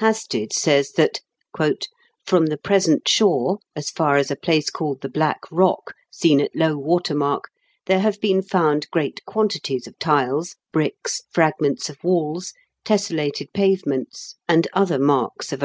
[0.00, 1.20] Hasted says that,"
[2.26, 6.54] from the present shore, as far as a place called the Black Eock, seen at
[6.54, 7.44] low water mark,
[7.86, 12.52] there have been found great quantities of tiles, bricks, fragments of w^alls,
[12.84, 15.64] tesselated pavements, and other marks of a 300 IN KENT WITH CHABLE8 DICKENS.